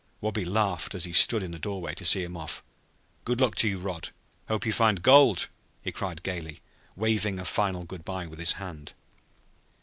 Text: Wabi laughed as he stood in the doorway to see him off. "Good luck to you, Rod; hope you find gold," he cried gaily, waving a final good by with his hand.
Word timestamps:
Wabi 0.19 0.43
laughed 0.45 0.95
as 0.95 1.03
he 1.03 1.13
stood 1.13 1.43
in 1.43 1.51
the 1.51 1.59
doorway 1.59 1.93
to 1.93 2.03
see 2.03 2.23
him 2.23 2.35
off. 2.35 2.63
"Good 3.23 3.39
luck 3.39 3.53
to 3.57 3.67
you, 3.67 3.77
Rod; 3.77 4.09
hope 4.47 4.65
you 4.65 4.73
find 4.73 5.03
gold," 5.03 5.47
he 5.83 5.91
cried 5.91 6.23
gaily, 6.23 6.59
waving 6.95 7.39
a 7.39 7.45
final 7.45 7.83
good 7.85 8.03
by 8.03 8.25
with 8.25 8.39
his 8.39 8.53
hand. 8.53 8.93